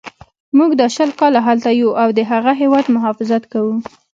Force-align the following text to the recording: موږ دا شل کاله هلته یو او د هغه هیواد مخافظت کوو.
موږ 0.57 0.71
دا 0.79 0.87
شل 0.95 1.09
کاله 1.19 1.39
هلته 1.47 1.69
یو 1.81 1.89
او 2.01 2.09
د 2.17 2.19
هغه 2.31 2.51
هیواد 2.61 2.85
مخافظت 2.95 3.43
کوو. 3.51 3.73